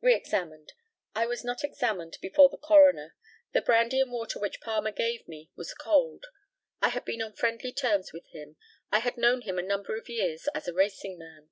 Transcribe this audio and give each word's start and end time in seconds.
Re 0.00 0.14
examined: 0.14 0.74
I 1.12 1.26
was 1.26 1.42
not 1.42 1.64
examined 1.64 2.18
before 2.22 2.48
the 2.48 2.56
Coroner. 2.56 3.16
The 3.50 3.60
brandy 3.60 3.98
and 4.00 4.12
water 4.12 4.38
which 4.38 4.60
Palmer 4.60 4.92
gave 4.92 5.26
me 5.26 5.50
was 5.56 5.74
cold. 5.74 6.26
I 6.80 6.90
had 6.90 7.04
been 7.04 7.20
on 7.20 7.32
friendly 7.34 7.72
terms 7.72 8.12
with 8.12 8.28
him. 8.28 8.56
I 8.92 9.00
had 9.00 9.16
known 9.18 9.40
him 9.42 9.58
a 9.58 9.62
number 9.62 9.96
of 9.96 10.08
years 10.08 10.46
as 10.54 10.68
a 10.68 10.72
racing 10.72 11.18
man. 11.18 11.50